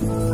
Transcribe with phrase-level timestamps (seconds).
[0.00, 0.33] Kính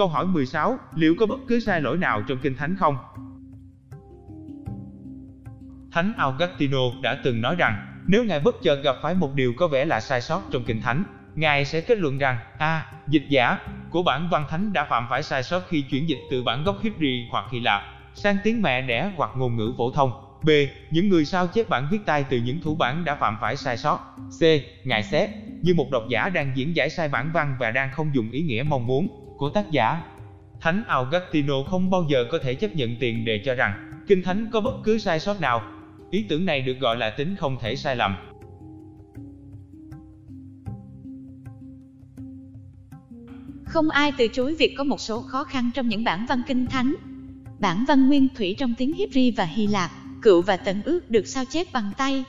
[0.00, 2.96] Câu hỏi 16, liệu có bất cứ sai lỗi nào trong Kinh Thánh không?
[5.92, 9.68] Thánh Augustino đã từng nói rằng, nếu Ngài bất chợt gặp phải một điều có
[9.68, 13.26] vẻ là sai sót trong Kinh Thánh, Ngài sẽ kết luận rằng, a, à, dịch
[13.28, 13.58] giả
[13.90, 16.82] của bản văn thánh đã phạm phải sai sót khi chuyển dịch từ bản gốc
[16.82, 17.82] Hebrew hoặc Hy Lạp
[18.14, 20.12] sang tiếng mẹ đẻ hoặc ngôn ngữ phổ thông.
[20.42, 20.50] B.
[20.90, 23.76] Những người sao chép bản viết tay từ những thủ bản đã phạm phải sai
[23.76, 23.98] sót.
[24.40, 24.42] C.
[24.84, 25.30] Ngài xét,
[25.62, 28.42] như một độc giả đang diễn giải sai bản văn và đang không dùng ý
[28.42, 30.02] nghĩa mong muốn của tác giả.
[30.60, 34.46] Thánh Augustino không bao giờ có thể chấp nhận tiền đề cho rằng Kinh Thánh
[34.52, 35.62] có bất cứ sai sót nào.
[36.10, 38.16] Ý tưởng này được gọi là tính không thể sai lầm.
[43.64, 46.66] Không ai từ chối việc có một số khó khăn trong những bản văn Kinh
[46.66, 46.94] Thánh.
[47.58, 49.90] Bản văn nguyên thủy trong tiếng Hebrew và Hy Lạp,
[50.22, 52.24] cựu và tận ước được sao chép bằng tay.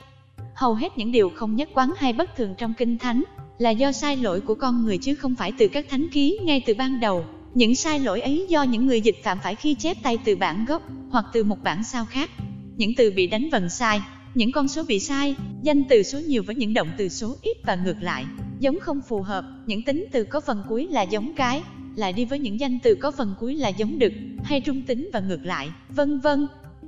[0.54, 3.22] Hầu hết những điều không nhất quán hay bất thường trong Kinh Thánh
[3.58, 6.62] là do sai lỗi của con người chứ không phải từ các thánh ký ngay
[6.66, 7.24] từ ban đầu.
[7.54, 10.64] Những sai lỗi ấy do những người dịch phạm phải khi chép tay từ bản
[10.64, 12.30] gốc hoặc từ một bản sao khác.
[12.76, 14.00] Những từ bị đánh vần sai,
[14.34, 17.56] những con số bị sai, danh từ số nhiều với những động từ số ít
[17.66, 18.24] và ngược lại,
[18.60, 21.62] giống không phù hợp, những tính từ có phần cuối là giống cái,
[21.96, 24.12] lại đi với những danh từ có phần cuối là giống đực
[24.44, 26.46] hay trung tính và ngược lại, vân vân.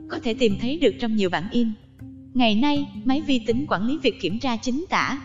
[0.08, 1.68] Có thể tìm thấy được trong nhiều bản in.
[2.34, 5.20] Ngày nay, máy vi tính quản lý việc kiểm tra chính tả,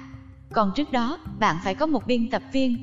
[0.53, 2.77] còn trước đó, bạn phải có một biên tập viên.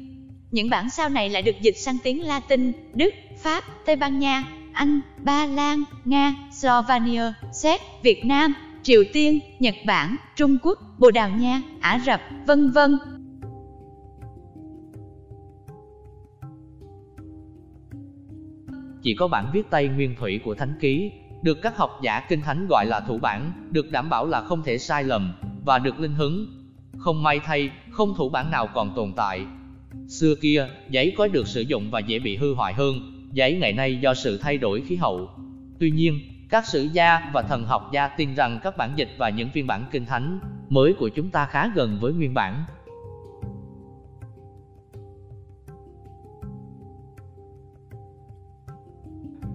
[0.50, 4.44] Những bản sao này lại được dịch sang tiếng Latin, Đức, Pháp, Tây Ban Nha,
[4.72, 11.10] Anh, Ba Lan, Nga, Slovenia, Séc, Việt Nam, Triều Tiên, Nhật Bản, Trung Quốc, Bồ
[11.10, 12.98] Đào Nha, Ả Rập, vân vân.
[19.02, 21.12] Chỉ có bản viết tay nguyên thủy của Thánh Ký,
[21.42, 24.62] được các học giả kinh thánh gọi là thủ bản, được đảm bảo là không
[24.62, 25.32] thể sai lầm,
[25.64, 26.55] và được linh hứng,
[27.06, 29.40] không may thay, không thủ bản nào còn tồn tại.
[30.08, 32.94] Xưa kia, giấy có được sử dụng và dễ bị hư hoại hơn,
[33.32, 35.30] giấy ngày nay do sự thay đổi khí hậu.
[35.78, 39.28] Tuy nhiên, các sử gia và thần học gia tin rằng các bản dịch và
[39.28, 42.64] những phiên bản kinh thánh mới của chúng ta khá gần với nguyên bản.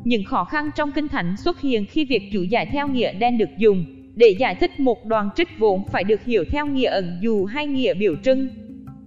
[0.04, 3.38] Những khó khăn trong kinh thánh xuất hiện khi việc chủ giải theo nghĩa đen
[3.38, 7.20] được dùng để giải thích một đoàn trích vốn phải được hiểu theo nghĩa ẩn
[7.22, 8.48] dù hay nghĩa biểu trưng.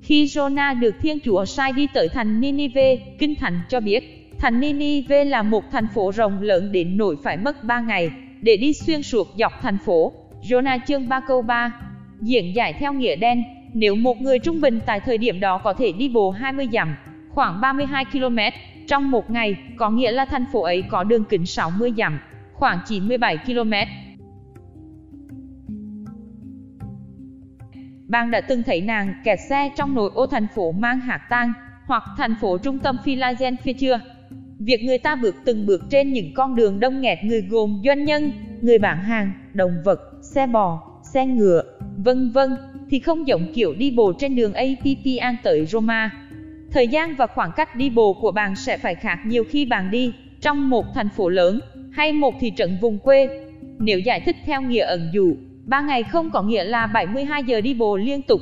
[0.03, 4.61] Khi Jonah được Thiên Chúa sai đi tới thành Ninive, Kinh Thánh cho biết, thành
[4.61, 8.73] Ninive là một thành phố rộng lớn đến nỗi phải mất 3 ngày để đi
[8.73, 10.13] xuyên suốt dọc thành phố.
[10.43, 11.81] Jonah chương 3 câu 3
[12.21, 13.43] Diễn giải theo nghĩa đen,
[13.75, 16.97] nếu một người trung bình tại thời điểm đó có thể đi bộ 20 dặm,
[17.31, 18.39] khoảng 32 km,
[18.87, 22.19] trong một ngày, có nghĩa là thành phố ấy có đường kính 60 dặm,
[22.53, 23.73] khoảng 97 km,
[28.15, 31.53] Bạn đã từng thấy nàng kẹt xe trong nội ô thành phố mang hạt tang
[31.87, 34.01] hoặc thành phố trung tâm Philadelphia chưa?
[34.59, 38.05] Việc người ta bước từng bước trên những con đường đông nghẹt người gồm doanh
[38.05, 40.83] nhân, người bán hàng, động vật, xe bò,
[41.13, 41.63] xe ngựa,
[41.97, 42.57] vân vân,
[42.91, 46.11] thì không giống kiểu đi bộ trên đường Appian tới Roma.
[46.73, 49.91] Thời gian và khoảng cách đi bộ của bạn sẽ phải khác nhiều khi bạn
[49.91, 51.61] đi trong một thành phố lớn
[51.93, 53.29] hay một thị trấn vùng quê.
[53.79, 57.61] Nếu giải thích theo nghĩa ẩn dụ, 3 ngày không có nghĩa là 72 giờ
[57.61, 58.41] đi bộ liên tục.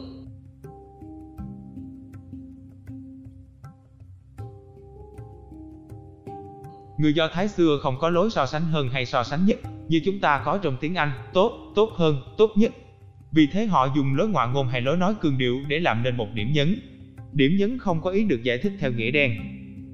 [6.98, 9.58] Người Do Thái xưa không có lối so sánh hơn hay so sánh nhất,
[9.88, 12.72] như chúng ta có trong tiếng Anh, tốt, tốt hơn, tốt nhất.
[13.32, 16.16] Vì thế họ dùng lối ngoại ngôn hay lối nói cường điệu để làm nên
[16.16, 16.80] một điểm nhấn.
[17.32, 19.32] Điểm nhấn không có ý được giải thích theo nghĩa đen.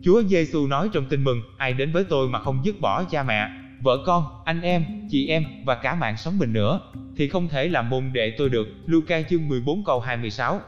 [0.02, 3.22] Chúa Giêsu nói trong tin mừng, ai đến với tôi mà không dứt bỏ cha
[3.22, 3.48] mẹ,
[3.80, 6.80] vợ con, anh em, chị em và cả mạng sống mình nữa,
[7.16, 8.68] thì không thể làm môn đệ tôi được.
[8.86, 10.60] Luca chương 14 câu 26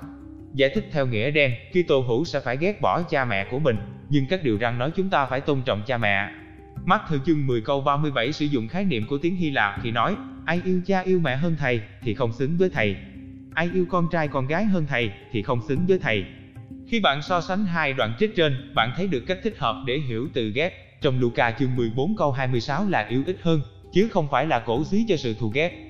[0.54, 3.76] Giải thích theo nghĩa đen, Kitô hữu sẽ phải ghét bỏ cha mẹ của mình,
[4.08, 6.30] nhưng các điều răn nói chúng ta phải tôn trọng cha mẹ.
[6.84, 9.90] Mắt thư chương 10 câu 37 sử dụng khái niệm của tiếng Hy Lạp khi
[9.90, 12.96] nói, ai yêu cha yêu mẹ hơn thầy thì không xứng với thầy.
[13.54, 16.24] Ai yêu con trai con gái hơn thầy thì không xứng với thầy.
[16.88, 19.98] Khi bạn so sánh hai đoạn trích trên, bạn thấy được cách thích hợp để
[19.98, 20.89] hiểu từ ghét.
[21.00, 23.60] Trong Luca chương 14 câu 26 là yêu ít hơn,
[23.92, 25.89] chứ không phải là cổ suý cho sự thù ghét.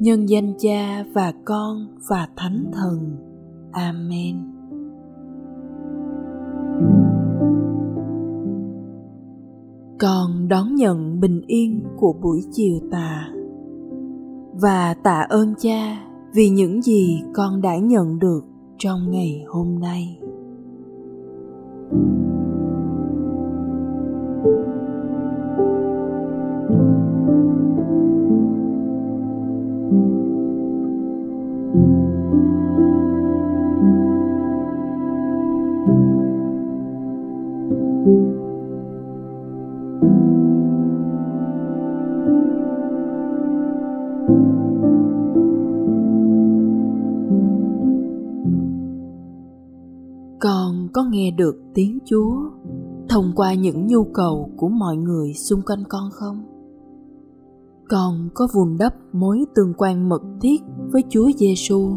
[0.00, 3.16] Nhân danh Cha và Con và Thánh Thần.
[3.72, 4.36] Amen.
[9.98, 13.28] Con đón nhận bình yên của buổi chiều tà
[14.60, 16.04] và tạ ơn Cha
[16.34, 18.44] vì những gì con đã nhận được
[18.78, 20.18] trong ngày hôm nay.
[35.80, 36.10] Con
[50.92, 52.36] có nghe được tiếng chúa
[53.08, 56.42] thông qua những nhu cầu của mọi người xung quanh con không?
[57.88, 60.62] Con có vun đắp mối tương quan mật thiết
[60.92, 61.90] với chúa giêsu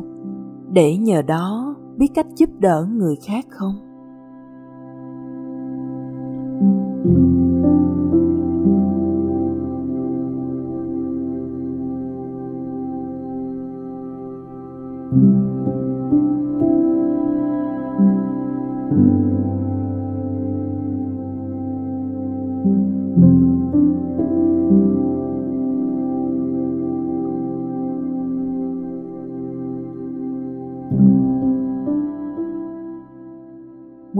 [0.72, 3.94] để nhờ đó biết cách giúp đỡ người khác không?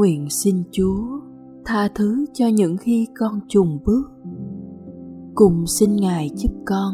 [0.03, 1.19] Nguyện xin Chúa
[1.65, 4.12] tha thứ cho những khi con trùng bước.
[5.36, 6.93] Cùng xin Ngài giúp con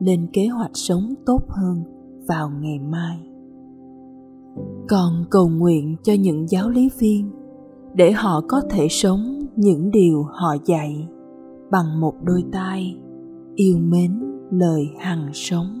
[0.00, 1.82] lên kế hoạch sống tốt hơn
[2.28, 3.18] vào ngày mai.
[4.88, 7.30] Con cầu nguyện cho những giáo lý viên
[7.94, 11.08] để họ có thể sống những điều họ dạy
[11.70, 12.96] bằng một đôi tai
[13.54, 14.20] yêu mến
[14.50, 15.80] lời hằng sống.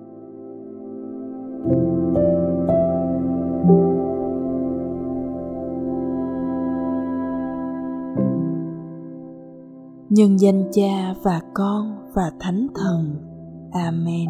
[10.13, 13.15] Nhân danh Cha và Con và Thánh Thần.
[13.71, 14.29] Amen.